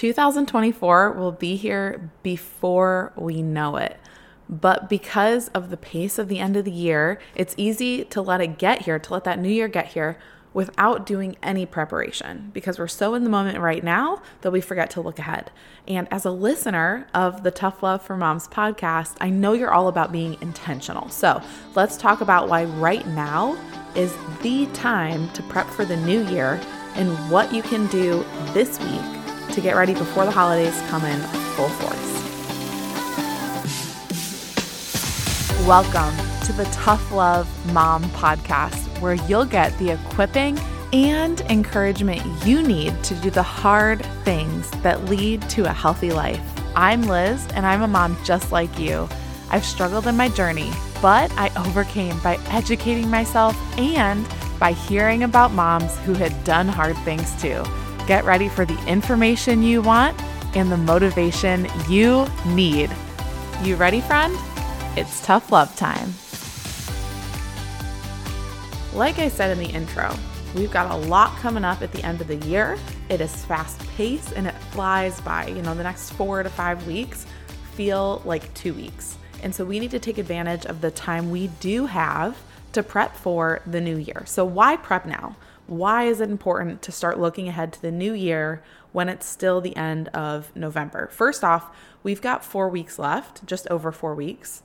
2024 0.00 1.12
will 1.12 1.30
be 1.30 1.56
here 1.56 2.10
before 2.22 3.12
we 3.16 3.42
know 3.42 3.76
it. 3.76 3.98
But 4.48 4.88
because 4.88 5.48
of 5.48 5.68
the 5.68 5.76
pace 5.76 6.18
of 6.18 6.28
the 6.28 6.38
end 6.38 6.56
of 6.56 6.64
the 6.64 6.70
year, 6.70 7.20
it's 7.34 7.54
easy 7.58 8.04
to 8.06 8.22
let 8.22 8.40
it 8.40 8.56
get 8.56 8.80
here, 8.80 8.98
to 8.98 9.12
let 9.12 9.24
that 9.24 9.38
new 9.38 9.50
year 9.50 9.68
get 9.68 9.88
here 9.88 10.16
without 10.54 11.04
doing 11.04 11.36
any 11.42 11.66
preparation 11.66 12.50
because 12.54 12.78
we're 12.78 12.88
so 12.88 13.12
in 13.12 13.24
the 13.24 13.30
moment 13.30 13.58
right 13.58 13.84
now 13.84 14.22
that 14.40 14.50
we 14.50 14.62
forget 14.62 14.88
to 14.92 15.02
look 15.02 15.18
ahead. 15.18 15.50
And 15.86 16.08
as 16.10 16.24
a 16.24 16.30
listener 16.30 17.06
of 17.12 17.42
the 17.42 17.50
Tough 17.50 17.82
Love 17.82 18.00
for 18.00 18.16
Moms 18.16 18.48
podcast, 18.48 19.18
I 19.20 19.28
know 19.28 19.52
you're 19.52 19.70
all 19.70 19.88
about 19.88 20.12
being 20.12 20.38
intentional. 20.40 21.10
So 21.10 21.42
let's 21.74 21.98
talk 21.98 22.22
about 22.22 22.48
why 22.48 22.64
right 22.64 23.06
now 23.08 23.54
is 23.94 24.16
the 24.40 24.64
time 24.72 25.30
to 25.34 25.42
prep 25.42 25.66
for 25.66 25.84
the 25.84 25.98
new 25.98 26.26
year 26.28 26.58
and 26.94 27.10
what 27.30 27.52
you 27.52 27.60
can 27.60 27.86
do 27.88 28.24
this 28.54 28.80
week 28.80 29.19
to 29.52 29.60
get 29.60 29.74
ready 29.74 29.94
before 29.94 30.24
the 30.24 30.30
holidays 30.30 30.80
come 30.88 31.04
in 31.04 31.20
full 31.56 31.68
force. 31.68 31.96
Welcome 35.66 36.16
to 36.46 36.52
the 36.52 36.64
Tough 36.72 37.12
Love 37.12 37.48
Mom 37.72 38.04
podcast, 38.10 39.00
where 39.00 39.14
you'll 39.14 39.44
get 39.44 39.76
the 39.78 39.90
equipping 39.90 40.58
and 40.92 41.40
encouragement 41.42 42.22
you 42.44 42.62
need 42.62 43.02
to 43.04 43.14
do 43.16 43.30
the 43.30 43.42
hard 43.42 44.04
things 44.24 44.70
that 44.82 45.04
lead 45.06 45.42
to 45.50 45.64
a 45.64 45.72
healthy 45.72 46.10
life. 46.10 46.40
I'm 46.76 47.02
Liz, 47.02 47.46
and 47.54 47.66
I'm 47.66 47.82
a 47.82 47.88
mom 47.88 48.16
just 48.24 48.52
like 48.52 48.78
you. 48.78 49.08
I've 49.50 49.64
struggled 49.64 50.06
in 50.06 50.16
my 50.16 50.28
journey, 50.28 50.70
but 51.02 51.30
I 51.32 51.50
overcame 51.66 52.18
by 52.20 52.38
educating 52.50 53.10
myself 53.10 53.56
and 53.78 54.26
by 54.60 54.72
hearing 54.72 55.24
about 55.24 55.52
moms 55.52 55.96
who 55.98 56.14
had 56.14 56.44
done 56.44 56.68
hard 56.68 56.96
things 56.98 57.40
too. 57.40 57.64
Get 58.10 58.24
ready 58.24 58.48
for 58.48 58.64
the 58.64 58.76
information 58.88 59.62
you 59.62 59.82
want 59.82 60.20
and 60.56 60.72
the 60.72 60.76
motivation 60.76 61.68
you 61.88 62.26
need. 62.44 62.90
You 63.62 63.76
ready, 63.76 64.00
friend? 64.00 64.36
It's 64.96 65.24
tough 65.24 65.52
love 65.52 65.76
time. 65.76 66.12
Like 68.98 69.20
I 69.20 69.28
said 69.28 69.56
in 69.56 69.60
the 69.60 69.72
intro, 69.72 70.12
we've 70.56 70.72
got 70.72 70.90
a 70.90 70.96
lot 71.06 71.36
coming 71.36 71.62
up 71.62 71.82
at 71.82 71.92
the 71.92 72.02
end 72.02 72.20
of 72.20 72.26
the 72.26 72.34
year. 72.48 72.76
It 73.08 73.20
is 73.20 73.44
fast 73.44 73.78
paced 73.90 74.32
and 74.32 74.48
it 74.48 74.56
flies 74.72 75.20
by. 75.20 75.46
You 75.46 75.62
know, 75.62 75.76
the 75.76 75.84
next 75.84 76.10
four 76.10 76.42
to 76.42 76.50
five 76.50 76.84
weeks 76.88 77.26
feel 77.74 78.22
like 78.24 78.52
two 78.54 78.74
weeks. 78.74 79.18
And 79.44 79.54
so 79.54 79.64
we 79.64 79.78
need 79.78 79.92
to 79.92 80.00
take 80.00 80.18
advantage 80.18 80.66
of 80.66 80.80
the 80.80 80.90
time 80.90 81.30
we 81.30 81.46
do 81.60 81.86
have 81.86 82.36
to 82.72 82.82
prep 82.82 83.14
for 83.14 83.60
the 83.68 83.80
new 83.80 83.98
year. 83.98 84.24
So, 84.26 84.44
why 84.44 84.78
prep 84.78 85.06
now? 85.06 85.36
Why 85.70 86.06
is 86.06 86.20
it 86.20 86.28
important 86.30 86.82
to 86.82 86.90
start 86.90 87.20
looking 87.20 87.46
ahead 87.46 87.72
to 87.74 87.80
the 87.80 87.92
new 87.92 88.12
year 88.12 88.60
when 88.90 89.08
it's 89.08 89.24
still 89.24 89.60
the 89.60 89.76
end 89.76 90.08
of 90.08 90.50
November? 90.56 91.06
First 91.12 91.44
off, 91.44 91.72
we've 92.02 92.20
got 92.20 92.44
four 92.44 92.68
weeks 92.68 92.98
left, 92.98 93.46
just 93.46 93.68
over 93.68 93.92
four 93.92 94.16
weeks. 94.16 94.64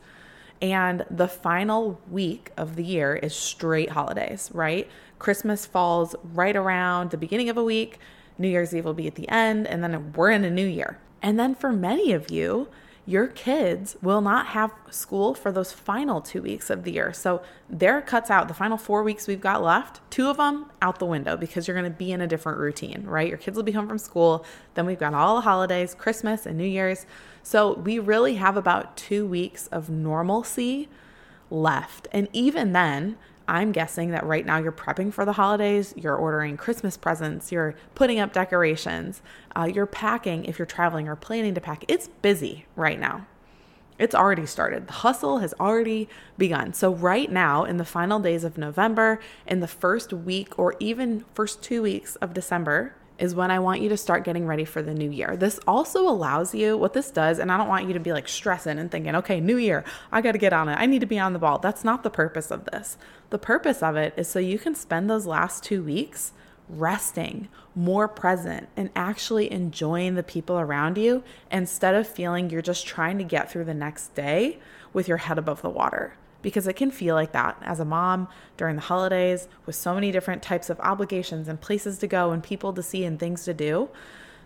And 0.63 1.05
the 1.11 1.27
final 1.27 2.01
week 2.09 2.49
of 2.57 2.75
the 2.75 2.83
year 2.83 3.17
is 3.17 3.35
straight 3.35 3.91
holidays, 3.91 4.49
right? 4.51 4.89
Christmas 5.19 5.67
falls 5.67 6.15
right 6.23 6.55
around 6.55 7.11
the 7.11 7.17
beginning 7.17 7.49
of 7.49 7.57
a 7.57 7.63
week, 7.63 7.99
New 8.39 8.47
Year's 8.47 8.73
Eve 8.73 8.85
will 8.85 8.95
be 8.95 9.05
at 9.05 9.13
the 9.13 9.29
end, 9.29 9.67
and 9.67 9.83
then 9.83 10.11
we're 10.13 10.31
in 10.31 10.43
a 10.43 10.49
new 10.49 10.65
year. 10.65 10.97
And 11.21 11.37
then 11.37 11.53
for 11.53 11.71
many 11.71 12.13
of 12.13 12.31
you, 12.31 12.67
your 13.07 13.27
kids 13.27 13.95
will 14.01 14.21
not 14.21 14.47
have 14.47 14.73
school 14.89 15.35
for 15.35 15.51
those 15.51 15.71
final 15.71 16.21
two 16.21 16.41
weeks 16.41 16.71
of 16.71 16.83
the 16.83 16.91
year. 16.91 17.13
So 17.13 17.43
there 17.69 18.01
cuts 18.01 18.31
out 18.31 18.47
the 18.47 18.53
final 18.53 18.77
four 18.77 19.03
weeks 19.03 19.27
we've 19.27 19.41
got 19.41 19.61
left, 19.61 20.01
two 20.09 20.27
of 20.27 20.37
them 20.37 20.71
out 20.81 20.97
the 20.97 21.05
window 21.05 21.37
because 21.37 21.67
you're 21.67 21.79
going 21.79 21.91
to 21.91 21.97
be 21.97 22.11
in 22.11 22.21
a 22.21 22.27
different 22.27 22.57
routine, 22.57 23.03
right? 23.05 23.27
Your 23.27 23.37
kids 23.37 23.55
will 23.55 23.63
be 23.63 23.73
home 23.73 23.87
from 23.87 23.99
school. 23.99 24.43
Then 24.73 24.87
we've 24.87 24.99
got 24.99 25.13
all 25.13 25.35
the 25.35 25.41
holidays, 25.41 25.93
Christmas 25.93 26.47
and 26.47 26.57
New 26.57 26.65
Year's. 26.65 27.05
So 27.43 27.73
we 27.75 27.99
really 27.99 28.35
have 28.35 28.57
about 28.57 28.97
two 28.97 29.27
weeks 29.27 29.67
of 29.67 29.87
normalcy 29.89 30.89
left. 31.51 32.07
And 32.11 32.27
even 32.33 32.73
then, 32.73 33.17
I'm 33.47 33.71
guessing 33.71 34.11
that 34.11 34.25
right 34.25 34.45
now 34.45 34.57
you're 34.57 34.71
prepping 34.71 35.13
for 35.13 35.25
the 35.25 35.33
holidays, 35.33 35.93
you're 35.95 36.15
ordering 36.15 36.57
Christmas 36.57 36.97
presents, 36.97 37.51
you're 37.51 37.75
putting 37.93 38.19
up 38.19 38.33
decorations, 38.33 39.21
uh, 39.55 39.69
you're 39.71 39.85
packing 39.85 40.45
if 40.45 40.57
you're 40.57 40.65
traveling 40.65 41.07
or 41.07 41.15
planning 41.15 41.53
to 41.53 41.61
pack. 41.61 41.85
It's 41.87 42.07
busy 42.21 42.65
right 42.75 42.99
now. 42.99 43.27
It's 43.97 44.15
already 44.15 44.45
started. 44.45 44.87
The 44.87 44.93
hustle 44.93 45.39
has 45.39 45.53
already 45.59 46.09
begun. 46.37 46.73
So, 46.73 46.93
right 46.93 47.31
now, 47.31 47.63
in 47.63 47.77
the 47.77 47.85
final 47.85 48.19
days 48.19 48.43
of 48.43 48.57
November, 48.57 49.21
in 49.47 49.61
the 49.61 49.67
first 49.67 50.11
week 50.11 50.59
or 50.59 50.75
even 50.79 51.23
first 51.33 51.61
two 51.61 51.81
weeks 51.81 52.17
of 52.17 52.33
December, 52.33 52.93
is 53.17 53.33
when 53.33 53.51
I 53.51 53.59
want 53.59 53.81
you 53.81 53.89
to 53.89 53.97
start 53.97 54.23
getting 54.23 54.45
ready 54.45 54.65
for 54.65 54.81
the 54.81 54.93
new 54.93 55.09
year. 55.09 55.37
This 55.37 55.59
also 55.67 56.07
allows 56.07 56.53
you, 56.53 56.77
what 56.77 56.93
this 56.93 57.11
does, 57.11 57.39
and 57.39 57.51
I 57.51 57.57
don't 57.57 57.67
want 57.67 57.87
you 57.87 57.93
to 57.93 57.99
be 57.99 58.11
like 58.11 58.27
stressing 58.27 58.77
and 58.77 58.91
thinking, 58.91 59.15
okay, 59.15 59.39
new 59.39 59.57
year, 59.57 59.83
I 60.11 60.21
got 60.21 60.33
to 60.33 60.37
get 60.37 60.53
on 60.53 60.69
it. 60.69 60.75
I 60.75 60.85
need 60.85 60.99
to 60.99 61.05
be 61.05 61.19
on 61.19 61.33
the 61.33 61.39
ball. 61.39 61.59
That's 61.59 61.83
not 61.83 62.03
the 62.03 62.09
purpose 62.09 62.51
of 62.51 62.65
this. 62.65 62.97
The 63.29 63.39
purpose 63.39 63.81
of 63.81 63.95
it 63.95 64.13
is 64.17 64.27
so 64.27 64.39
you 64.39 64.59
can 64.59 64.75
spend 64.75 65.09
those 65.09 65.25
last 65.25 65.63
two 65.63 65.83
weeks 65.83 66.33
resting, 66.67 67.47
more 67.75 68.07
present, 68.07 68.67
and 68.75 68.89
actually 68.95 69.51
enjoying 69.51 70.15
the 70.15 70.23
people 70.23 70.59
around 70.59 70.97
you 70.97 71.23
instead 71.51 71.95
of 71.95 72.07
feeling 72.07 72.49
you're 72.49 72.61
just 72.61 72.87
trying 72.87 73.17
to 73.17 73.23
get 73.23 73.51
through 73.51 73.65
the 73.65 73.73
next 73.73 74.15
day 74.15 74.59
with 74.93 75.07
your 75.07 75.17
head 75.17 75.37
above 75.37 75.61
the 75.61 75.69
water 75.69 76.15
because 76.45 76.67
it 76.67 76.75
can 76.75 76.91
feel 76.91 77.15
like 77.15 77.31
that 77.31 77.57
as 77.63 77.79
a 77.79 77.85
mom 77.85 78.27
during 78.55 78.75
the 78.75 78.81
holidays 78.83 79.47
with 79.65 79.73
so 79.73 79.95
many 79.95 80.11
different 80.11 80.43
types 80.43 80.69
of 80.69 80.79
obligations 80.81 81.47
and 81.47 81.59
places 81.59 81.97
to 81.97 82.05
go 82.05 82.29
and 82.29 82.43
people 82.43 82.71
to 82.71 82.83
see 82.83 83.03
and 83.03 83.19
things 83.19 83.43
to 83.45 83.51
do 83.51 83.89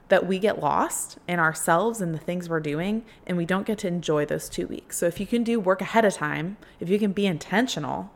that 0.08 0.26
we 0.26 0.40
get 0.40 0.62
lost 0.62 1.18
in 1.28 1.40
ourselves 1.40 2.00
and 2.00 2.16
the 2.16 2.18
things 2.18 2.48
we're 2.48 2.62
doing 2.62 3.04
and 3.28 3.36
we 3.36 3.44
don't 3.44 3.68
get 3.68 3.78
to 3.78 3.88
enjoy 3.90 4.26
those 4.26 4.48
two 4.48 4.66
weeks. 4.66 4.98
So 4.98 5.08
if 5.08 5.20
you 5.20 5.28
can 5.28 5.44
do 5.44 5.60
work 5.60 5.82
ahead 5.82 6.06
of 6.06 6.14
time, 6.14 6.56
if 6.80 6.90
you 6.90 7.00
can 7.00 7.12
be 7.12 7.28
intentional, 7.28 8.10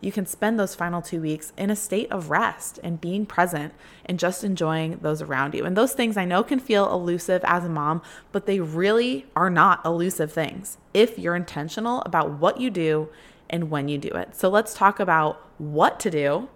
you 0.00 0.10
can 0.10 0.26
spend 0.26 0.58
those 0.58 0.74
final 0.74 1.02
two 1.02 1.20
weeks 1.20 1.52
in 1.56 1.70
a 1.70 1.76
state 1.76 2.10
of 2.10 2.30
rest 2.30 2.78
and 2.82 3.00
being 3.00 3.26
present 3.26 3.74
and 4.06 4.18
just 4.18 4.42
enjoying 4.42 4.98
those 5.02 5.20
around 5.20 5.54
you. 5.54 5.64
And 5.64 5.76
those 5.76 5.92
things 5.92 6.16
I 6.16 6.24
know 6.24 6.42
can 6.42 6.58
feel 6.58 6.90
elusive 6.92 7.42
as 7.44 7.64
a 7.64 7.68
mom, 7.68 8.02
but 8.32 8.46
they 8.46 8.60
really 8.60 9.26
are 9.36 9.50
not 9.50 9.84
elusive 9.84 10.32
things 10.32 10.78
if 10.94 11.18
you're 11.18 11.36
intentional 11.36 12.02
about 12.02 12.38
what 12.38 12.60
you 12.60 12.70
do 12.70 13.08
and 13.50 13.70
when 13.70 13.88
you 13.88 13.98
do 13.98 14.08
it. 14.08 14.34
So 14.34 14.48
let's 14.48 14.74
talk 14.74 15.00
about 15.00 15.44
what 15.58 16.00
to 16.00 16.10
do 16.10 16.48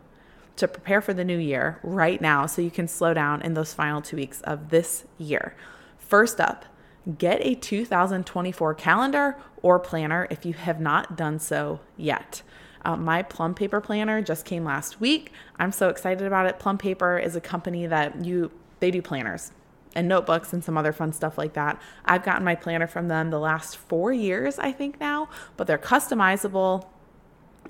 to 0.57 0.69
prepare 0.69 1.01
for 1.01 1.13
the 1.13 1.25
new 1.25 1.39
year 1.39 1.81
right 1.83 2.21
now 2.21 2.47
so 2.47 2.63
you 2.63 2.71
can 2.71 2.89
slow 2.89 3.13
down 3.13 3.43
in 3.43 3.55
those 3.55 3.75
final 3.75 4.01
two 4.01 4.17
weeks 4.17 4.41
of 4.43 4.71
this 4.71 5.05
year. 5.19 5.55
First 5.99 6.41
up, 6.41 6.65
get 7.19 7.45
a 7.45 7.55
2024 7.55 8.75
calendar 8.75 9.37
or 9.63 9.79
planner 9.79 10.27
if 10.31 10.47
you 10.47 10.55
have 10.55 10.81
not 10.81 11.17
done 11.17 11.39
so 11.39 11.81
yet. 11.97 12.43
Uh, 12.85 12.97
my 12.97 13.23
Plum 13.23 13.55
Paper 13.55 13.81
planner 13.81 14.21
just 14.21 14.45
came 14.45 14.65
last 14.65 15.01
week. 15.01 15.33
I'm 15.59 15.73
so 15.73 15.89
excited 15.89 16.27
about 16.27 16.47
it. 16.47 16.59
Plum 16.59 16.79
Paper 16.79 17.19
is 17.19 17.35
a 17.37 17.41
company 17.41 17.87
that 17.87 18.25
you 18.25 18.51
they 18.81 18.91
do 18.91 19.01
planners 19.01 19.53
and 19.95 20.09
notebooks 20.09 20.53
and 20.53 20.63
some 20.63 20.77
other 20.77 20.93
fun 20.93 21.13
stuff 21.13 21.39
like 21.39 21.55
that. 21.55 21.81
I've 22.05 22.25
gotten 22.25 22.45
my 22.45 22.55
planner 22.55 22.87
from 22.87 23.09
them 23.09 23.31
the 23.31 23.39
last 23.39 23.77
4 23.77 24.13
years, 24.13 24.59
I 24.59 24.73
think 24.73 24.99
now, 25.01 25.29
but 25.57 25.67
they're 25.67 25.79
customizable. 25.79 26.87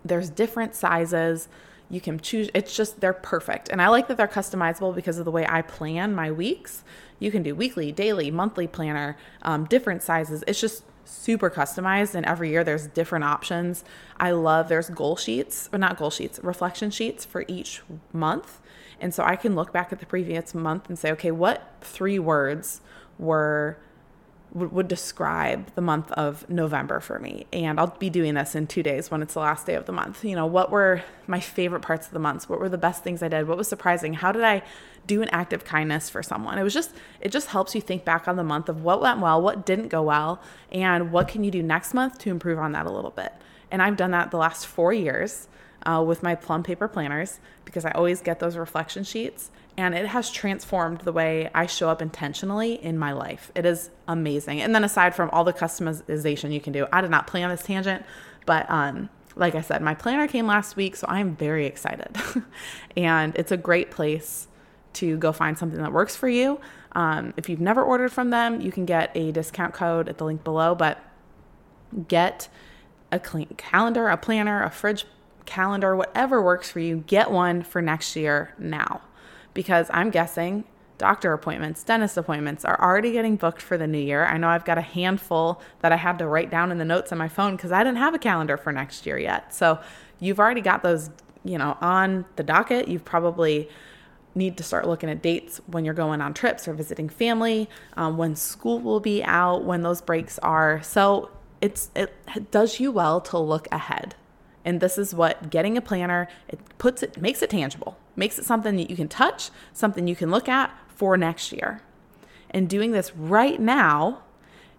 There's 0.05 0.31
different 0.31 0.75
sizes. 0.75 1.49
You 1.91 2.01
can 2.01 2.19
choose 2.19 2.51
it's 2.55 2.75
just 2.75 3.01
they're 3.01 3.13
perfect. 3.13 3.69
And 3.69 3.81
I 3.81 3.89
like 3.89 4.09
that 4.09 4.17
they're 4.17 4.27
customizable 4.27 4.95
because 4.95 5.19
of 5.19 5.25
the 5.25 5.31
way 5.31 5.47
I 5.47 5.63
plan 5.63 6.15
my 6.15 6.33
weeks. 6.33 6.83
You 7.19 7.31
can 7.31 7.43
do 7.43 7.55
weekly, 7.55 7.93
daily, 7.93 8.31
monthly 8.31 8.67
planner, 8.67 9.17
um, 9.43 9.67
different 9.67 10.03
sizes. 10.03 10.43
It's 10.47 10.61
just 10.61 10.85
super 11.05 11.51
customized 11.51 12.15
and 12.15 12.25
every 12.27 12.51
year 12.51 12.65
there's 12.65 12.87
different 12.87 13.25
options. 13.25 13.85
I 14.19 14.31
love 14.33 14.69
there's 14.69 14.91
goal 14.91 15.17
sheets, 15.17 15.69
or 15.73 15.79
not 15.79 15.97
goal 15.97 16.11
sheets, 16.11 16.41
reflection 16.43 16.91
sheets 16.91 17.25
for 17.25 17.45
each 17.49 17.83
month. 18.13 18.61
And 19.01 19.13
so 19.13 19.23
I 19.23 19.37
can 19.37 19.55
look 19.55 19.73
back 19.73 19.93
at 19.93 20.01
the 20.01 20.07
previous 20.07 20.55
month 20.55 20.89
and 20.89 20.99
say, 20.99 21.11
okay, 21.13 21.31
what 21.31 21.75
three 21.81 22.19
words 22.19 22.81
were 23.19 23.79
would, 24.55 24.87
describe 24.87 25.75
the 25.75 25.81
month 25.81 26.13
of 26.13 26.49
November 26.49 27.01
for 27.01 27.19
me. 27.19 27.47
And 27.53 27.81
I'll 27.81 27.89
be 27.99 28.09
doing 28.09 28.35
this 28.35 28.55
in 28.55 28.67
two 28.69 28.83
days 28.83 29.11
when 29.11 29.21
it's 29.21 29.35
the 29.35 29.41
last 29.41 29.67
day 29.67 29.75
of 29.75 29.87
the 29.87 29.93
month. 29.93 30.25
You 30.25 30.37
know, 30.37 30.47
what 30.47 30.71
were 30.71 31.03
my 31.27 31.41
favorite 31.41 31.83
parts 31.83 32.07
of 32.07 32.13
the 32.13 32.21
month? 32.21 32.49
What 32.49 32.61
were 32.61 32.69
the 32.69 32.79
best 32.79 33.03
things 33.03 33.23
I 33.23 33.29
did? 33.29 33.49
What 33.49 33.59
was 33.59 33.67
surprising? 33.67 34.15
How 34.15 34.31
did 34.31 34.45
I 34.45 34.63
do 35.07 35.23
an 35.23 35.29
act 35.31 35.53
of 35.53 35.65
kindness 35.65 36.09
for 36.09 36.23
someone? 36.23 36.57
It 36.57 36.63
was 36.63 36.73
just, 36.73 36.93
it 37.21 37.33
just 37.33 37.49
helps 37.49 37.75
you 37.75 37.81
think 37.81 38.05
back 38.05 38.29
on 38.29 38.37
the 38.37 38.45
month 38.45 38.69
of 38.69 38.85
what 38.85 39.01
went 39.01 39.21
well, 39.21 39.43
what 39.43 39.67
didn't 39.67 39.89
go 39.89 40.03
well, 40.03 40.41
and 40.71 41.11
what 41.11 41.27
can 41.27 41.43
you 41.43 41.51
do 41.51 41.63
next 41.63 41.93
month 41.93 42.19
to 42.21 42.31
improve 42.31 42.59
on 42.59 42.73
that 42.73 42.87
a 42.87 42.91
little 42.93 43.11
bit. 43.11 43.33
And 43.71 43.83
I've 43.83 43.97
done 43.97 44.13
that 44.13 44.31
the 44.31 44.37
last 44.37 44.67
four 44.67 44.93
years 44.93 45.49
uh, 45.85 46.03
with 46.07 46.23
my 46.23 46.35
plum 46.35 46.63
paper 46.63 46.87
planners 46.87 47.41
because 47.65 47.85
I 47.85 47.91
always 47.91 48.21
get 48.21 48.39
those 48.39 48.57
reflection 48.57 49.03
sheets 49.03 49.51
and 49.77 49.95
it 49.95 50.07
has 50.07 50.31
transformed 50.31 51.01
the 51.01 51.13
way 51.13 51.51
I 51.55 51.67
show 51.67 51.89
up 51.89 52.01
intentionally 52.01 52.75
in 52.75 52.99
my 52.99 53.13
life. 53.13 53.51
It 53.55 53.67
is 53.67 53.91
amazing. 54.07 54.61
And 54.61 54.75
then 54.75 54.85
aside 54.85 55.15
from 55.15 55.31
all 55.31 55.45
the 55.45 55.53
customization 55.53 56.53
you 56.53 56.61
can 56.61 56.73
do, 56.73 56.87
I 56.93 57.01
did 57.01 57.11
not 57.11 57.27
plan 57.27 57.49
this 57.51 57.63
tangent, 57.63 58.05
but 58.47 58.71
um, 58.71 59.09
like 59.37 59.55
I 59.55 59.61
said, 59.61 59.83
my 59.83 59.95
planner 59.95 60.29
came 60.29 60.47
last 60.47 60.77
week, 60.77 60.97
so 60.97 61.07
I'm 61.09 61.35
very 61.35 61.67
excited. 61.67 62.17
and 62.97 63.35
it's 63.37 63.51
a 63.51 63.57
great 63.57 63.91
place 63.91 64.47
to 64.95 65.17
go 65.17 65.33
find 65.33 65.59
something 65.59 65.81
that 65.81 65.93
works 65.93 66.15
for 66.15 66.29
you. 66.29 66.61
Um, 66.93 67.35
if 67.37 67.49
you've 67.49 67.61
never 67.61 67.83
ordered 67.83 68.13
from 68.13 68.31
them, 68.31 68.61
you 68.61 68.71
can 68.71 68.85
get 68.85 69.11
a 69.17 69.33
discount 69.33 69.75
code 69.75 70.09
at 70.09 70.19
the 70.19 70.25
link 70.25 70.45
below, 70.45 70.77
but 70.77 71.03
get 72.07 72.49
a 73.11 73.19
calendar, 73.19 74.09
a 74.09 74.17
planner, 74.17 74.63
a 74.63 74.71
fridge 74.71 75.05
calendar, 75.47 75.97
whatever 75.97 76.41
works 76.41 76.71
for 76.71 76.81
you, 76.81 77.05
get 77.07 77.31
one 77.31 77.63
for 77.63 77.83
next 77.83 78.15
year 78.15 78.55
now. 78.59 79.01
Because 79.55 79.89
I'm 79.93 80.11
guessing 80.11 80.65
doctor 80.99 81.33
appointments, 81.33 81.83
dentist 81.83 82.17
appointments 82.17 82.65
are 82.65 82.81
already 82.81 83.13
getting 83.13 83.37
booked 83.37 83.63
for 83.63 83.77
the 83.77 83.87
new 83.87 83.99
year. 83.99 84.27
I 84.27 84.37
know 84.37 84.49
I've 84.49 84.65
got 84.65 84.79
a 84.79 84.83
handful 84.83 85.61
that 85.81 85.93
I 85.93 85.97
had 85.97 86.19
to 86.19 86.27
write 86.27 86.51
down 86.51 86.71
in 86.71 86.79
the 86.79 86.85
notes 86.85 87.13
on 87.13 87.19
my 87.19 87.29
phone 87.29 87.57
because 87.57 87.73
I 87.73 87.83
didn't 87.83 87.99
have 87.99 88.15
a 88.15 88.19
calendar 88.19 88.57
for 88.57 88.73
next 88.73 89.07
year 89.07 89.19
yet. 89.19 89.55
So 89.55 89.81
you've 90.21 90.39
already 90.39 90.61
got 90.61 90.83
those, 90.83 91.11
you 91.45 91.59
know, 91.59 91.77
on 91.81 92.25
the 92.37 92.43
docket. 92.43 92.89
You've 92.89 93.05
probably 93.05 93.69
need 94.35 94.57
to 94.57 94.63
start 94.63 94.87
looking 94.87 95.09
at 95.09 95.23
dates 95.23 95.61
when 95.67 95.85
you're 95.85 95.95
going 95.95 96.21
on 96.21 96.35
trips 96.35 96.67
or 96.67 96.75
visiting 96.75 97.09
family, 97.09 97.69
um, 97.97 98.17
when 98.17 98.35
school 98.35 98.81
will 98.81 99.01
be 99.01 99.23
out, 99.23 99.65
when 99.65 99.83
those 99.83 100.01
breaks 100.01 100.39
are. 100.41 100.83
So 100.83 101.31
it's 101.61 101.91
it 101.95 102.13
does 102.51 102.81
you 102.81 102.93
well 102.93 103.21
to 103.23 103.39
look 103.39 103.69
ahead. 103.73 104.15
And 104.65 104.81
this 104.81 104.97
is 104.97 105.15
what 105.15 105.51
getting 105.51 105.77
a 105.77 105.83
planner 105.83 106.29
it 106.49 106.59
puts 106.79 107.03
it 107.03 107.21
makes 107.21 107.43
it 107.43 107.51
tangible, 107.51 107.99
makes 108.17 108.39
it 108.39 108.45
something 108.45 108.77
that 108.77 108.91
you 108.91 108.97
can 108.97 109.09
touch, 109.09 109.51
something 109.73 110.09
you 110.09 110.17
can 110.17 110.31
look 110.31 110.49
at 110.49 110.71
for 110.89 111.17
next 111.17 111.53
year. 111.53 111.83
And 112.51 112.69
doing 112.69 112.93
this 112.93 113.15
right 113.17 113.61
now 113.61 114.23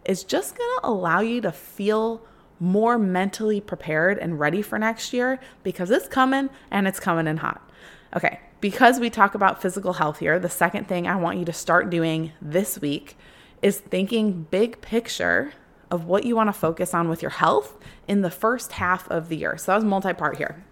is 0.05 0.23
just 0.23 0.57
going 0.57 0.79
to 0.79 0.87
allow 0.87 1.19
you 1.19 1.41
to 1.41 1.51
feel 1.51 2.21
more 2.59 2.97
mentally 2.97 3.59
prepared 3.59 4.17
and 4.17 4.39
ready 4.39 4.61
for 4.61 4.79
next 4.79 5.13
year 5.13 5.39
because 5.63 5.91
it's 5.91 6.07
coming 6.07 6.49
and 6.71 6.88
it's 6.88 6.99
coming 6.99 7.27
in 7.27 7.38
hot. 7.38 7.69
Okay, 8.15 8.39
because 8.61 8.99
we 8.99 9.09
talk 9.09 9.35
about 9.35 9.61
physical 9.61 9.93
health 9.93 10.19
here, 10.19 10.39
the 10.39 10.49
second 10.49 10.88
thing 10.88 11.05
I 11.07 11.17
want 11.17 11.38
you 11.38 11.45
to 11.45 11.53
start 11.53 11.89
doing 11.89 12.31
this 12.41 12.79
week 12.79 13.17
is 13.61 13.79
thinking 13.79 14.43
big 14.49 14.79
picture 14.81 15.53
of 15.91 16.05
what 16.05 16.25
you 16.25 16.35
want 16.35 16.47
to 16.47 16.53
focus 16.53 16.93
on 16.93 17.09
with 17.09 17.21
your 17.21 17.31
health 17.31 17.77
in 18.07 18.21
the 18.21 18.31
first 18.31 18.73
half 18.73 19.09
of 19.09 19.29
the 19.29 19.37
year. 19.37 19.57
So 19.57 19.71
that 19.71 19.75
was 19.75 19.85
multi 19.85 20.13
part 20.13 20.37
here. 20.37 20.63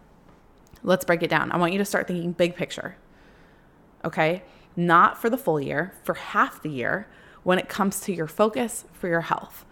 Let's 0.83 1.06
break 1.06 1.24
it 1.24 1.30
down. 1.30 1.51
I 1.51 1.57
want 1.57 1.71
you 1.71 1.80
to 1.80 1.86
start 1.86 2.07
thinking 2.07 2.31
big 2.31 2.56
picture. 2.56 2.95
Okay? 4.04 4.44
Not 4.75 5.18
for 5.18 5.30
the 5.30 5.38
full 5.38 5.62
year, 5.62 5.94
for 6.04 6.15
half 6.15 6.62
the 6.62 6.69
year 6.69 7.07
when 7.44 7.60
it 7.60 7.69
comes 7.69 8.00
to 8.01 8.13
your 8.13 8.27
focus 8.27 8.86
for 8.94 9.07
your 9.07 9.21
health. 9.21 9.65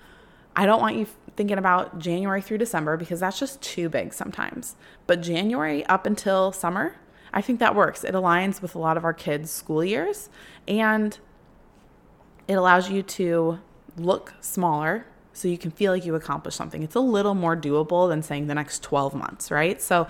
I 0.55 0.65
don't 0.65 0.81
want 0.81 0.97
you 0.97 1.07
thinking 1.35 1.57
about 1.57 1.99
January 1.99 2.41
through 2.41 2.57
December 2.59 2.97
because 2.97 3.21
that's 3.21 3.39
just 3.39 3.61
too 3.61 3.89
big 3.89 4.13
sometimes. 4.13 4.75
But 5.07 5.21
January 5.21 5.85
up 5.85 6.05
until 6.05 6.51
summer, 6.51 6.97
I 7.33 7.41
think 7.41 7.59
that 7.59 7.75
works. 7.75 8.03
It 8.03 8.13
aligns 8.13 8.61
with 8.61 8.75
a 8.75 8.79
lot 8.79 8.97
of 8.97 9.05
our 9.05 9.13
kids' 9.13 9.49
school 9.49 9.83
years 9.83 10.29
and 10.67 11.17
it 12.47 12.53
allows 12.53 12.89
you 12.89 13.01
to 13.01 13.59
look 13.97 14.33
smaller 14.41 15.05
so 15.33 15.47
you 15.47 15.57
can 15.57 15.71
feel 15.71 15.91
like 15.91 16.05
you 16.05 16.15
accomplished 16.15 16.57
something. 16.57 16.83
It's 16.83 16.95
a 16.95 16.99
little 17.01 17.35
more 17.35 17.55
doable 17.55 18.09
than 18.09 18.21
saying 18.21 18.47
the 18.47 18.55
next 18.55 18.83
12 18.83 19.13
months, 19.13 19.51
right? 19.51 19.81
So, 19.81 20.07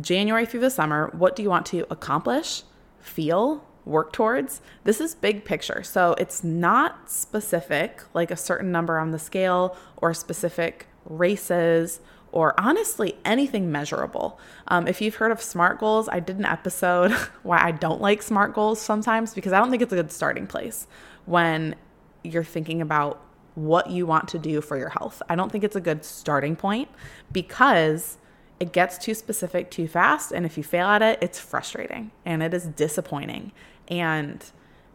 January 0.00 0.46
through 0.46 0.60
the 0.60 0.70
summer, 0.70 1.10
what 1.12 1.36
do 1.36 1.42
you 1.42 1.48
want 1.48 1.66
to 1.66 1.86
accomplish, 1.90 2.62
feel, 2.98 3.64
work 3.84 4.12
towards? 4.12 4.60
This 4.84 5.00
is 5.00 5.14
big 5.14 5.44
picture. 5.44 5.82
So, 5.82 6.14
it's 6.18 6.44
not 6.44 7.10
specific, 7.10 8.02
like 8.14 8.30
a 8.30 8.36
certain 8.36 8.70
number 8.72 8.98
on 8.98 9.10
the 9.10 9.18
scale 9.18 9.76
or 9.96 10.14
specific 10.14 10.88
races 11.04 12.00
or 12.32 12.54
honestly 12.58 13.16
anything 13.24 13.72
measurable. 13.72 14.38
Um, 14.68 14.86
if 14.86 15.00
you've 15.00 15.14
heard 15.14 15.32
of 15.32 15.40
SMART 15.40 15.78
goals, 15.78 16.08
I 16.08 16.20
did 16.20 16.36
an 16.36 16.44
episode 16.44 17.12
why 17.42 17.58
I 17.58 17.70
don't 17.70 18.00
like 18.00 18.22
SMART 18.22 18.52
goals 18.52 18.80
sometimes 18.80 19.32
because 19.32 19.52
I 19.52 19.58
don't 19.58 19.70
think 19.70 19.82
it's 19.82 19.92
a 19.92 19.96
good 19.96 20.12
starting 20.12 20.46
place 20.46 20.86
when 21.24 21.74
you're 22.22 22.44
thinking 22.44 22.82
about 22.82 23.22
what 23.56 23.90
you 23.90 24.06
want 24.06 24.28
to 24.28 24.38
do 24.38 24.60
for 24.60 24.76
your 24.76 24.90
health. 24.90 25.20
I 25.28 25.34
don't 25.34 25.50
think 25.50 25.64
it's 25.64 25.74
a 25.74 25.80
good 25.80 26.04
starting 26.04 26.54
point 26.54 26.88
because 27.32 28.18
it 28.60 28.72
gets 28.72 28.96
too 28.96 29.14
specific 29.14 29.70
too 29.70 29.88
fast. 29.88 30.30
And 30.30 30.46
if 30.46 30.56
you 30.56 30.62
fail 30.62 30.86
at 30.86 31.02
it, 31.02 31.18
it's 31.20 31.40
frustrating 31.40 32.12
and 32.24 32.42
it 32.42 32.54
is 32.54 32.66
disappointing. 32.66 33.52
And 33.88 34.44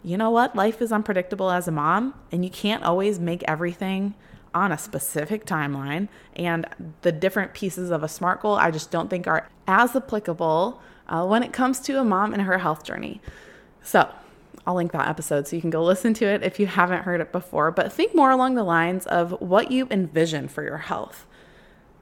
you 0.04 0.18
know 0.18 0.30
what? 0.30 0.56
Life 0.56 0.82
is 0.82 0.92
unpredictable 0.92 1.52
as 1.52 1.68
a 1.68 1.72
mom, 1.72 2.16
and 2.32 2.44
you 2.44 2.50
can't 2.50 2.84
always 2.84 3.20
make 3.20 3.44
everything 3.48 4.16
on 4.54 4.72
a 4.72 4.78
specific 4.78 5.46
timeline. 5.46 6.08
And 6.36 6.66
the 7.02 7.12
different 7.12 7.54
pieces 7.54 7.92
of 7.92 8.04
a 8.04 8.08
SMART 8.08 8.42
goal, 8.42 8.56
I 8.56 8.72
just 8.72 8.90
don't 8.90 9.10
think 9.10 9.28
are 9.28 9.48
as 9.68 9.96
applicable 9.96 10.82
uh, 11.08 11.26
when 11.26 11.44
it 11.44 11.54
comes 11.54 11.80
to 11.82 12.00
a 12.00 12.04
mom 12.04 12.34
and 12.34 12.42
her 12.42 12.58
health 12.58 12.84
journey. 12.84 13.22
So, 13.84 14.10
I'll 14.66 14.76
link 14.76 14.92
that 14.92 15.08
episode 15.08 15.48
so 15.48 15.56
you 15.56 15.62
can 15.62 15.70
go 15.70 15.84
listen 15.92 16.14
to 16.16 16.26
it 16.26 16.44
if 16.44 16.60
you 16.60 16.68
haven't 16.68 17.04
heard 17.04 17.22
it 17.22 17.32
before. 17.32 17.72
But 17.72 17.92
think 17.92 18.16
more 18.16 18.32
along 18.32 18.56
the 18.56 18.64
lines 18.64 19.06
of 19.08 19.32
what 19.42 19.72
you 19.72 19.88
envision 19.92 20.48
for 20.48 20.64
your 20.64 20.78
health. 20.78 21.26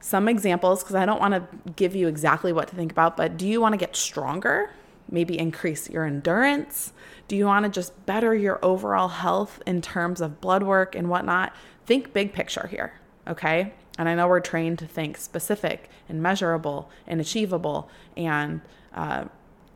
Some 0.00 0.28
examples, 0.28 0.82
because 0.82 0.96
I 0.96 1.04
don't 1.04 1.20
want 1.20 1.34
to 1.34 1.72
give 1.72 1.94
you 1.94 2.08
exactly 2.08 2.52
what 2.52 2.68
to 2.68 2.76
think 2.76 2.90
about, 2.90 3.16
but 3.16 3.36
do 3.36 3.46
you 3.46 3.60
want 3.60 3.74
to 3.74 3.76
get 3.76 3.94
stronger? 3.94 4.70
Maybe 5.10 5.38
increase 5.38 5.90
your 5.90 6.04
endurance? 6.04 6.92
Do 7.28 7.36
you 7.36 7.44
want 7.44 7.64
to 7.64 7.70
just 7.70 8.06
better 8.06 8.34
your 8.34 8.58
overall 8.64 9.08
health 9.08 9.62
in 9.66 9.82
terms 9.82 10.20
of 10.20 10.40
blood 10.40 10.62
work 10.62 10.94
and 10.94 11.10
whatnot? 11.10 11.54
Think 11.84 12.14
big 12.14 12.32
picture 12.32 12.66
here, 12.66 12.94
okay? 13.28 13.74
And 13.98 14.08
I 14.08 14.14
know 14.14 14.26
we're 14.26 14.40
trained 14.40 14.78
to 14.78 14.86
think 14.86 15.18
specific 15.18 15.90
and 16.08 16.22
measurable 16.22 16.90
and 17.06 17.20
achievable 17.20 17.90
and 18.16 18.62
uh, 18.94 19.24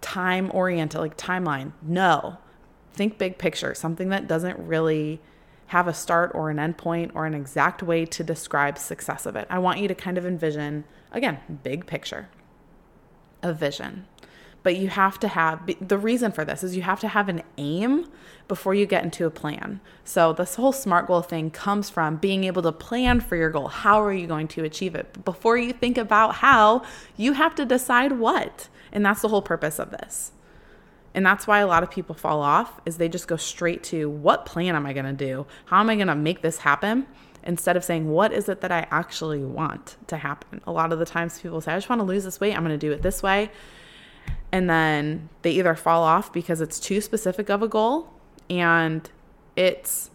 time 0.00 0.50
oriented, 0.54 1.00
like 1.00 1.18
timeline. 1.18 1.72
No, 1.82 2.38
think 2.94 3.18
big 3.18 3.38
picture, 3.38 3.74
something 3.74 4.08
that 4.08 4.26
doesn't 4.26 4.58
really 4.58 5.20
have 5.66 5.88
a 5.88 5.94
start 5.94 6.30
or 6.34 6.50
an 6.50 6.58
end 6.58 6.76
point 6.76 7.12
or 7.14 7.26
an 7.26 7.34
exact 7.34 7.82
way 7.82 8.04
to 8.06 8.22
describe 8.22 8.78
success 8.78 9.26
of 9.26 9.36
it. 9.36 9.46
I 9.50 9.58
want 9.58 9.80
you 9.80 9.88
to 9.88 9.94
kind 9.94 10.18
of 10.18 10.26
envision, 10.26 10.84
again, 11.12 11.38
big 11.62 11.86
picture, 11.86 12.28
a 13.42 13.52
vision. 13.52 14.06
But 14.62 14.76
you 14.76 14.88
have 14.88 15.20
to 15.20 15.28
have 15.28 15.70
the 15.80 15.98
reason 15.98 16.32
for 16.32 16.42
this 16.44 16.64
is 16.64 16.74
you 16.74 16.82
have 16.82 17.00
to 17.00 17.08
have 17.08 17.28
an 17.28 17.42
aim 17.58 18.06
before 18.48 18.74
you 18.74 18.86
get 18.86 19.04
into 19.04 19.26
a 19.26 19.30
plan. 19.30 19.80
So, 20.04 20.32
this 20.32 20.54
whole 20.54 20.72
SMART 20.72 21.06
goal 21.06 21.20
thing 21.20 21.50
comes 21.50 21.90
from 21.90 22.16
being 22.16 22.44
able 22.44 22.62
to 22.62 22.72
plan 22.72 23.20
for 23.20 23.36
your 23.36 23.50
goal. 23.50 23.68
How 23.68 24.02
are 24.02 24.12
you 24.12 24.26
going 24.26 24.48
to 24.48 24.64
achieve 24.64 24.94
it? 24.94 25.22
Before 25.22 25.58
you 25.58 25.74
think 25.74 25.98
about 25.98 26.36
how, 26.36 26.82
you 27.16 27.34
have 27.34 27.54
to 27.56 27.66
decide 27.66 28.12
what. 28.12 28.68
And 28.90 29.04
that's 29.04 29.20
the 29.20 29.28
whole 29.28 29.42
purpose 29.42 29.78
of 29.78 29.90
this. 29.90 30.32
And 31.14 31.24
that's 31.24 31.46
why 31.46 31.60
a 31.60 31.66
lot 31.66 31.82
of 31.82 31.90
people 31.90 32.14
fall 32.14 32.42
off 32.42 32.80
is 32.84 32.96
they 32.96 33.08
just 33.08 33.28
go 33.28 33.36
straight 33.36 33.84
to 33.84 34.10
what 34.10 34.44
plan 34.46 34.74
am 34.74 34.84
I 34.84 34.92
going 34.92 35.06
to 35.06 35.12
do? 35.12 35.46
How 35.66 35.80
am 35.80 35.88
I 35.88 35.94
going 35.94 36.08
to 36.08 36.14
make 36.14 36.42
this 36.42 36.58
happen? 36.58 37.06
Instead 37.44 37.76
of 37.76 37.84
saying, 37.84 38.10
what 38.10 38.32
is 38.32 38.48
it 38.48 38.62
that 38.62 38.72
I 38.72 38.86
actually 38.90 39.44
want 39.44 39.96
to 40.08 40.16
happen? 40.16 40.60
A 40.66 40.72
lot 40.72 40.92
of 40.92 40.98
the 40.98 41.04
times 41.04 41.40
people 41.40 41.60
say, 41.60 41.72
I 41.72 41.76
just 41.76 41.88
want 41.88 42.00
to 42.00 42.04
lose 42.04 42.24
this 42.24 42.40
weight. 42.40 42.56
I'm 42.56 42.64
going 42.64 42.78
to 42.78 42.86
do 42.86 42.90
it 42.90 43.02
this 43.02 43.22
way. 43.22 43.50
And 44.50 44.68
then 44.68 45.28
they 45.42 45.52
either 45.52 45.74
fall 45.74 46.02
off 46.02 46.32
because 46.32 46.60
it's 46.60 46.80
too 46.80 47.00
specific 47.00 47.50
of 47.50 47.62
a 47.62 47.68
goal 47.68 48.10
and 48.48 49.08
it's 49.56 50.10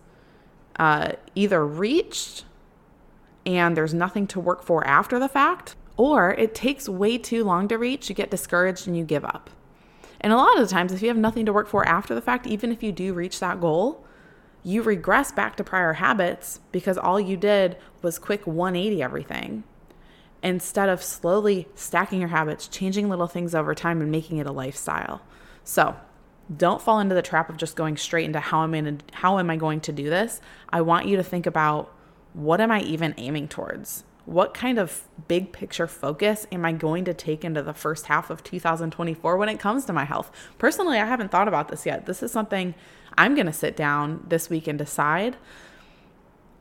uh, 0.77 1.13
either 1.35 1.65
reached 1.65 2.45
and 3.45 3.77
there's 3.77 3.93
nothing 3.93 4.27
to 4.27 4.39
work 4.39 4.63
for 4.63 4.85
after 4.85 5.19
the 5.19 5.29
fact, 5.29 5.75
or 5.97 6.31
it 6.31 6.55
takes 6.55 6.89
way 6.89 7.17
too 7.17 7.43
long 7.43 7.67
to 7.67 7.77
reach. 7.77 8.09
You 8.09 8.15
get 8.15 8.31
discouraged 8.31 8.87
and 8.87 8.97
you 8.97 9.03
give 9.03 9.23
up. 9.23 9.49
And 10.21 10.33
a 10.33 10.37
lot 10.37 10.59
of 10.59 10.67
the 10.67 10.73
times, 10.73 10.91
if 10.91 11.01
you 11.01 11.07
have 11.07 11.17
nothing 11.17 11.45
to 11.45 11.53
work 11.53 11.67
for 11.67 11.87
after 11.87 12.13
the 12.13 12.21
fact, 12.21 12.45
even 12.47 12.71
if 12.71 12.83
you 12.83 12.91
do 12.91 13.13
reach 13.13 13.39
that 13.39 13.61
goal, 13.61 14.05
you 14.63 14.81
regress 14.81 15.31
back 15.31 15.55
to 15.55 15.63
prior 15.63 15.93
habits 15.93 16.59
because 16.71 16.97
all 16.97 17.19
you 17.19 17.37
did 17.37 17.77
was 18.01 18.19
quick 18.19 18.45
180 18.45 19.01
everything 19.01 19.63
instead 20.41 20.89
of 20.89 21.03
slowly 21.03 21.67
stacking 21.75 22.19
your 22.19 22.29
habits, 22.29 22.67
changing 22.67 23.09
little 23.09 23.27
things 23.27 23.55
over 23.55 23.73
time, 23.75 24.01
and 24.01 24.11
making 24.11 24.37
it 24.37 24.47
a 24.47 24.51
lifestyle. 24.51 25.21
So, 25.63 25.95
don't 26.55 26.81
fall 26.81 26.99
into 26.99 27.13
the 27.13 27.21
trap 27.21 27.49
of 27.49 27.57
just 27.57 27.75
going 27.75 27.95
straight 27.95 28.25
into 28.25 28.39
how 28.39 28.63
am 28.63 28.73
I 28.73 28.81
gonna, 28.81 28.97
how 29.13 29.37
am 29.37 29.49
I 29.49 29.55
going 29.55 29.81
to 29.81 29.91
do 29.91 30.09
this? 30.09 30.41
I 30.69 30.81
want 30.81 31.07
you 31.07 31.15
to 31.17 31.23
think 31.23 31.45
about 31.45 31.93
what 32.33 32.61
am 32.61 32.71
I 32.71 32.81
even 32.81 33.13
aiming 33.17 33.49
towards? 33.49 34.03
What 34.25 34.53
kind 34.53 34.77
of 34.77 35.03
big 35.27 35.51
picture 35.51 35.87
focus 35.87 36.45
am 36.51 36.65
I 36.65 36.71
going 36.71 37.05
to 37.05 37.13
take 37.13 37.43
into 37.43 37.61
the 37.61 37.73
first 37.73 38.05
half 38.05 38.29
of 38.29 38.43
2024 38.43 39.37
when 39.37 39.49
it 39.49 39.59
comes 39.59 39.85
to 39.85 39.93
my 39.93 40.05
health? 40.05 40.31
Personally, 40.57 40.99
I 40.99 41.05
haven't 41.05 41.31
thought 41.31 41.47
about 41.47 41.69
this 41.69 41.85
yet. 41.85 42.05
This 42.05 42.21
is 42.21 42.31
something 42.31 42.75
I'm 43.17 43.33
going 43.33 43.47
to 43.47 43.53
sit 43.53 43.75
down 43.75 44.25
this 44.27 44.49
week 44.49 44.67
and 44.67 44.77
decide 44.77 45.35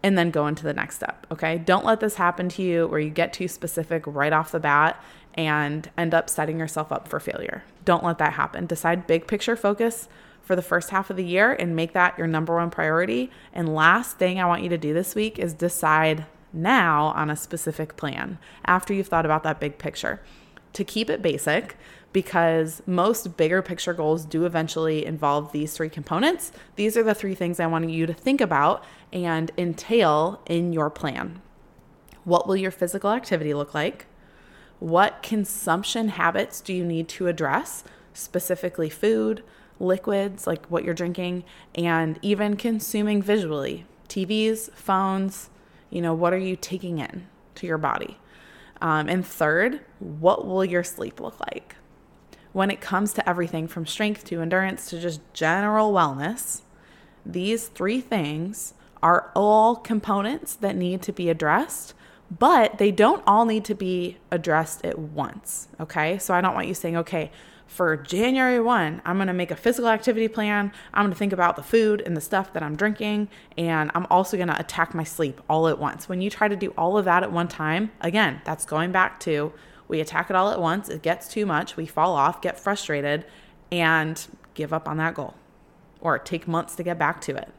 and 0.02 0.16
then 0.16 0.30
go 0.30 0.46
into 0.46 0.62
the 0.62 0.72
next 0.72 0.96
step. 0.96 1.26
Okay. 1.30 1.58
Don't 1.58 1.84
let 1.84 2.00
this 2.00 2.14
happen 2.14 2.48
to 2.50 2.62
you 2.62 2.86
where 2.86 3.00
you 3.00 3.10
get 3.10 3.32
too 3.32 3.48
specific 3.48 4.04
right 4.06 4.32
off 4.32 4.52
the 4.52 4.60
bat 4.60 5.02
and 5.34 5.90
end 5.96 6.14
up 6.14 6.30
setting 6.30 6.58
yourself 6.58 6.92
up 6.92 7.08
for 7.08 7.20
failure. 7.20 7.64
Don't 7.84 8.04
let 8.04 8.18
that 8.18 8.34
happen. 8.34 8.66
Decide 8.66 9.06
big 9.06 9.26
picture 9.26 9.56
focus 9.56 10.08
for 10.42 10.56
the 10.56 10.62
first 10.62 10.90
half 10.90 11.10
of 11.10 11.16
the 11.16 11.24
year 11.24 11.52
and 11.52 11.76
make 11.76 11.92
that 11.92 12.16
your 12.16 12.26
number 12.26 12.56
one 12.56 12.70
priority. 12.70 13.30
And 13.52 13.74
last 13.74 14.18
thing 14.18 14.40
I 14.40 14.46
want 14.46 14.62
you 14.62 14.68
to 14.70 14.78
do 14.78 14.94
this 14.94 15.14
week 15.14 15.38
is 15.38 15.52
decide 15.52 16.26
now 16.52 17.06
on 17.16 17.30
a 17.30 17.36
specific 17.36 17.96
plan 17.96 18.38
after 18.64 18.94
you've 18.94 19.08
thought 19.08 19.24
about 19.24 19.42
that 19.42 19.60
big 19.60 19.78
picture. 19.78 20.22
To 20.74 20.84
keep 20.84 21.10
it 21.10 21.22
basic, 21.22 21.76
because 22.12 22.82
most 22.86 23.36
bigger 23.36 23.62
picture 23.62 23.92
goals 23.92 24.24
do 24.24 24.46
eventually 24.46 25.04
involve 25.04 25.52
these 25.52 25.74
three 25.74 25.90
components. 25.90 26.52
These 26.76 26.96
are 26.96 27.02
the 27.02 27.14
three 27.14 27.34
things 27.34 27.60
I 27.60 27.66
want 27.66 27.90
you 27.90 28.06
to 28.06 28.14
think 28.14 28.40
about 28.40 28.82
and 29.12 29.50
entail 29.58 30.40
in 30.46 30.72
your 30.72 30.90
plan. 30.90 31.42
What 32.24 32.46
will 32.46 32.56
your 32.56 32.70
physical 32.70 33.10
activity 33.10 33.54
look 33.54 33.74
like? 33.74 34.06
What 34.78 35.22
consumption 35.22 36.08
habits 36.08 36.60
do 36.60 36.72
you 36.72 36.84
need 36.84 37.08
to 37.10 37.26
address, 37.26 37.84
specifically 38.12 38.88
food, 38.88 39.42
liquids, 39.80 40.46
like 40.46 40.66
what 40.66 40.84
you're 40.84 40.94
drinking, 40.94 41.44
and 41.74 42.18
even 42.22 42.56
consuming 42.56 43.20
visually? 43.20 43.86
TVs, 44.08 44.72
phones, 44.72 45.50
you 45.90 46.02
know, 46.02 46.14
what 46.14 46.32
are 46.32 46.38
you 46.38 46.56
taking 46.56 46.98
in 46.98 47.26
to 47.56 47.66
your 47.66 47.78
body? 47.78 48.18
Um, 48.80 49.08
and 49.08 49.26
third, 49.26 49.80
what 49.98 50.46
will 50.46 50.64
your 50.64 50.84
sleep 50.84 51.20
look 51.20 51.38
like? 51.40 51.76
When 52.52 52.70
it 52.70 52.80
comes 52.80 53.12
to 53.14 53.28
everything 53.28 53.68
from 53.68 53.86
strength 53.86 54.24
to 54.26 54.40
endurance 54.40 54.88
to 54.90 55.00
just 55.00 55.20
general 55.32 55.92
wellness, 55.92 56.62
these 57.26 57.68
three 57.68 58.00
things 58.00 58.74
are 59.02 59.30
all 59.34 59.76
components 59.76 60.54
that 60.54 60.76
need 60.76 61.02
to 61.02 61.12
be 61.12 61.28
addressed, 61.28 61.94
but 62.36 62.78
they 62.78 62.90
don't 62.90 63.22
all 63.26 63.44
need 63.44 63.64
to 63.66 63.74
be 63.74 64.18
addressed 64.30 64.84
at 64.84 64.98
once. 64.98 65.68
Okay. 65.80 66.18
So 66.18 66.34
I 66.34 66.40
don't 66.40 66.54
want 66.54 66.68
you 66.68 66.74
saying, 66.74 66.96
okay, 66.96 67.30
for 67.68 67.96
January 67.96 68.58
1, 68.58 69.02
I'm 69.04 69.16
going 69.16 69.28
to 69.28 69.34
make 69.34 69.50
a 69.50 69.56
physical 69.56 69.88
activity 69.88 70.26
plan. 70.26 70.72
I'm 70.92 71.04
going 71.04 71.12
to 71.12 71.18
think 71.18 71.34
about 71.34 71.54
the 71.54 71.62
food 71.62 72.02
and 72.04 72.16
the 72.16 72.20
stuff 72.20 72.52
that 72.54 72.62
I'm 72.62 72.74
drinking. 72.74 73.28
And 73.56 73.90
I'm 73.94 74.06
also 74.10 74.36
going 74.36 74.48
to 74.48 74.58
attack 74.58 74.94
my 74.94 75.04
sleep 75.04 75.40
all 75.48 75.68
at 75.68 75.78
once. 75.78 76.08
When 76.08 76.20
you 76.20 76.30
try 76.30 76.48
to 76.48 76.56
do 76.56 76.72
all 76.78 76.98
of 76.98 77.04
that 77.04 77.22
at 77.22 77.30
one 77.30 77.46
time, 77.46 77.92
again, 78.00 78.40
that's 78.44 78.64
going 78.64 78.90
back 78.90 79.20
to 79.20 79.52
we 79.86 80.00
attack 80.00 80.30
it 80.30 80.36
all 80.36 80.50
at 80.50 80.60
once. 80.60 80.88
It 80.88 81.02
gets 81.02 81.28
too 81.28 81.46
much. 81.46 81.76
We 81.76 81.86
fall 81.86 82.14
off, 82.14 82.42
get 82.42 82.58
frustrated, 82.58 83.24
and 83.70 84.26
give 84.54 84.72
up 84.72 84.88
on 84.88 84.96
that 84.96 85.14
goal 85.14 85.34
or 86.00 86.18
take 86.18 86.48
months 86.48 86.74
to 86.76 86.82
get 86.82 86.98
back 86.98 87.20
to 87.22 87.36
it. 87.36 87.52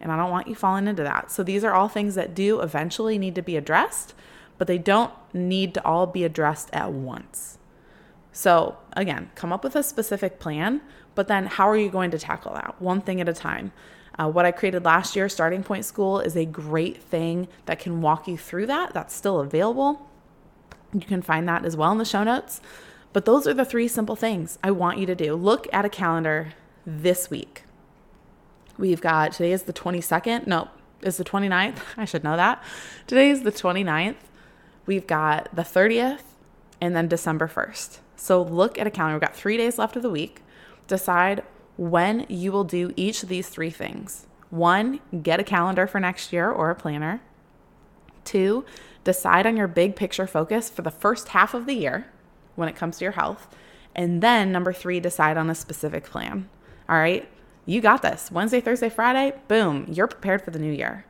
And 0.00 0.12
I 0.12 0.16
don't 0.16 0.30
want 0.30 0.46
you 0.46 0.54
falling 0.54 0.86
into 0.86 1.02
that. 1.02 1.30
So 1.30 1.42
these 1.42 1.64
are 1.64 1.72
all 1.72 1.88
things 1.88 2.14
that 2.16 2.34
do 2.34 2.60
eventually 2.60 3.18
need 3.18 3.34
to 3.34 3.42
be 3.42 3.56
addressed, 3.56 4.14
but 4.58 4.66
they 4.66 4.78
don't 4.78 5.12
need 5.32 5.74
to 5.74 5.84
all 5.84 6.06
be 6.06 6.24
addressed 6.24 6.68
at 6.72 6.92
once. 6.92 7.58
So, 8.34 8.76
again, 8.94 9.30
come 9.36 9.52
up 9.52 9.62
with 9.62 9.76
a 9.76 9.82
specific 9.84 10.40
plan, 10.40 10.80
but 11.14 11.28
then 11.28 11.46
how 11.46 11.68
are 11.68 11.76
you 11.76 11.88
going 11.88 12.10
to 12.10 12.18
tackle 12.18 12.52
that? 12.54 12.82
One 12.82 13.00
thing 13.00 13.20
at 13.20 13.28
a 13.28 13.32
time. 13.32 13.70
Uh, 14.18 14.28
what 14.28 14.44
I 14.44 14.50
created 14.50 14.84
last 14.84 15.14
year, 15.14 15.28
Starting 15.28 15.62
Point 15.62 15.84
School, 15.84 16.18
is 16.18 16.36
a 16.36 16.44
great 16.44 17.00
thing 17.00 17.46
that 17.66 17.78
can 17.78 18.00
walk 18.00 18.26
you 18.26 18.36
through 18.36 18.66
that. 18.66 18.92
That's 18.92 19.14
still 19.14 19.38
available. 19.38 20.10
You 20.92 21.00
can 21.00 21.22
find 21.22 21.48
that 21.48 21.64
as 21.64 21.76
well 21.76 21.92
in 21.92 21.98
the 21.98 22.04
show 22.04 22.24
notes. 22.24 22.60
But 23.12 23.24
those 23.24 23.46
are 23.46 23.54
the 23.54 23.64
three 23.64 23.86
simple 23.86 24.16
things 24.16 24.58
I 24.64 24.72
want 24.72 24.98
you 24.98 25.06
to 25.06 25.14
do. 25.14 25.36
Look 25.36 25.68
at 25.72 25.84
a 25.84 25.88
calendar 25.88 26.54
this 26.84 27.30
week. 27.30 27.62
We've 28.76 29.00
got 29.00 29.30
today 29.30 29.52
is 29.52 29.62
the 29.62 29.72
22nd. 29.72 30.48
No, 30.48 30.70
is 31.02 31.18
the 31.18 31.24
29th. 31.24 31.78
I 31.96 32.04
should 32.04 32.24
know 32.24 32.36
that. 32.36 32.60
Today 33.06 33.30
is 33.30 33.44
the 33.44 33.52
29th. 33.52 34.16
We've 34.86 35.06
got 35.06 35.54
the 35.54 35.62
30th 35.62 36.22
and 36.80 36.96
then 36.96 37.06
December 37.06 37.46
1st. 37.46 37.98
So 38.24 38.40
look 38.40 38.78
at 38.78 38.86
a 38.86 38.90
calendar. 38.90 39.16
We've 39.16 39.20
got 39.20 39.36
three 39.36 39.58
days 39.58 39.76
left 39.78 39.96
of 39.96 40.02
the 40.02 40.08
week. 40.08 40.40
Decide 40.86 41.42
when 41.76 42.24
you 42.30 42.52
will 42.52 42.64
do 42.64 42.90
each 42.96 43.22
of 43.22 43.28
these 43.28 43.50
three 43.50 43.68
things. 43.68 44.26
One, 44.48 45.00
get 45.22 45.40
a 45.40 45.44
calendar 45.44 45.86
for 45.86 46.00
next 46.00 46.32
year 46.32 46.50
or 46.50 46.70
a 46.70 46.74
planner. 46.74 47.20
Two, 48.24 48.64
decide 49.04 49.46
on 49.46 49.58
your 49.58 49.68
big 49.68 49.94
picture 49.94 50.26
focus 50.26 50.70
for 50.70 50.80
the 50.80 50.90
first 50.90 51.28
half 51.28 51.52
of 51.52 51.66
the 51.66 51.74
year 51.74 52.06
when 52.54 52.66
it 52.66 52.76
comes 52.76 52.96
to 52.96 53.04
your 53.04 53.12
health. 53.12 53.46
And 53.94 54.22
then 54.22 54.50
number 54.50 54.72
three, 54.72 55.00
decide 55.00 55.36
on 55.36 55.50
a 55.50 55.54
specific 55.54 56.04
plan. 56.04 56.48
All 56.88 56.96
right, 56.96 57.28
you 57.66 57.82
got 57.82 58.00
this. 58.00 58.32
Wednesday, 58.32 58.62
Thursday, 58.62 58.88
Friday, 58.88 59.34
boom, 59.48 59.84
you're 59.86 60.08
prepared 60.08 60.40
for 60.40 60.50
the 60.50 60.58
new 60.58 60.72
year. 60.72 61.04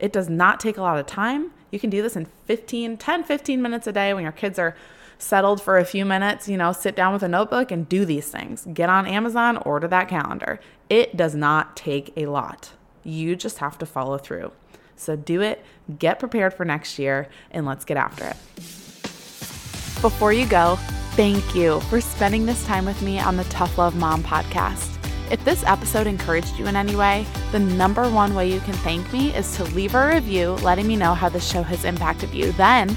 It 0.00 0.12
does 0.12 0.28
not 0.28 0.58
take 0.58 0.78
a 0.78 0.82
lot 0.82 0.98
of 0.98 1.06
time. 1.06 1.52
You 1.70 1.78
can 1.78 1.90
do 1.90 2.02
this 2.02 2.16
in 2.16 2.26
15, 2.46 2.96
10, 2.96 3.22
15 3.22 3.62
minutes 3.62 3.86
a 3.86 3.92
day 3.92 4.12
when 4.12 4.24
your 4.24 4.32
kids 4.32 4.58
are 4.58 4.74
settled 5.18 5.60
for 5.62 5.78
a 5.78 5.84
few 5.84 6.04
minutes, 6.04 6.48
you 6.48 6.56
know, 6.56 6.72
sit 6.72 6.96
down 6.96 7.12
with 7.12 7.22
a 7.22 7.28
notebook 7.28 7.70
and 7.70 7.88
do 7.88 8.04
these 8.04 8.28
things. 8.28 8.66
Get 8.72 8.88
on 8.88 9.06
Amazon, 9.06 9.56
order 9.58 9.88
that 9.88 10.08
calendar. 10.08 10.60
It 10.88 11.16
does 11.16 11.34
not 11.34 11.76
take 11.76 12.12
a 12.16 12.26
lot. 12.26 12.72
You 13.02 13.36
just 13.36 13.58
have 13.58 13.78
to 13.78 13.86
follow 13.86 14.18
through. 14.18 14.52
So 14.96 15.14
do 15.14 15.42
it, 15.42 15.64
get 15.98 16.18
prepared 16.18 16.54
for 16.54 16.64
next 16.64 16.98
year, 16.98 17.28
and 17.50 17.66
let's 17.66 17.84
get 17.84 17.96
after 17.96 18.24
it. 18.24 18.36
Before 20.00 20.32
you 20.32 20.46
go, 20.46 20.76
thank 21.12 21.54
you 21.54 21.80
for 21.82 22.00
spending 22.00 22.46
this 22.46 22.64
time 22.64 22.84
with 22.84 23.00
me 23.02 23.18
on 23.18 23.36
the 23.36 23.44
Tough 23.44 23.78
Love 23.78 23.96
Mom 23.96 24.22
podcast. 24.22 24.92
If 25.30 25.44
this 25.44 25.64
episode 25.64 26.06
encouraged 26.06 26.56
you 26.56 26.66
in 26.66 26.76
any 26.76 26.94
way, 26.94 27.26
the 27.50 27.58
number 27.58 28.08
one 28.08 28.34
way 28.34 28.48
you 28.48 28.60
can 28.60 28.74
thank 28.74 29.12
me 29.12 29.34
is 29.34 29.56
to 29.56 29.64
leave 29.64 29.96
a 29.96 30.14
review 30.14 30.52
letting 30.62 30.86
me 30.86 30.94
know 30.94 31.14
how 31.14 31.28
the 31.28 31.40
show 31.40 31.62
has 31.62 31.84
impacted 31.84 32.32
you. 32.32 32.52
Then 32.52 32.96